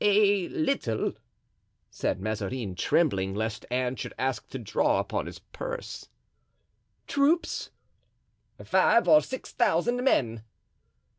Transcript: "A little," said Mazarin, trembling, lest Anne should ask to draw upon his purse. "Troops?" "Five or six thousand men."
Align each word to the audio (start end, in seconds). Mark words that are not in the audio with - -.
"A 0.03 0.47
little," 0.49 1.13
said 1.91 2.19
Mazarin, 2.19 2.73
trembling, 2.73 3.35
lest 3.35 3.67
Anne 3.69 3.97
should 3.97 4.15
ask 4.17 4.49
to 4.49 4.57
draw 4.57 4.99
upon 4.99 5.27
his 5.27 5.37
purse. 5.37 6.09
"Troops?" 7.05 7.69
"Five 8.63 9.07
or 9.07 9.21
six 9.21 9.51
thousand 9.51 10.03
men." 10.03 10.41